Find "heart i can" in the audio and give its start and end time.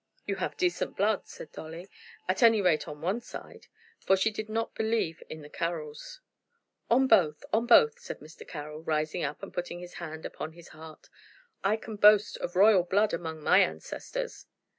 10.69-11.97